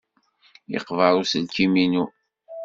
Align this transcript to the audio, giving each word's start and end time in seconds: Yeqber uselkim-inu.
Yeqber 0.73 1.11
uselkim-inu. 1.19 2.03